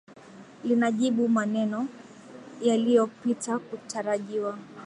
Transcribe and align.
Linajibu 0.63 1.27
maneno 1.29 1.87
yaliyopita 2.61 3.59
kutarajiwa. 3.59 4.57